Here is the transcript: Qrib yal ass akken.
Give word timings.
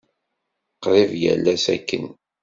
Qrib 0.83 1.11
yal 1.21 1.45
ass 1.53 1.65
akken. 1.75 2.05